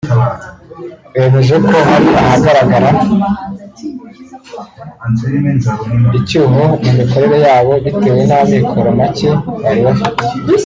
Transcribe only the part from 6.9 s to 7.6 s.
mikorere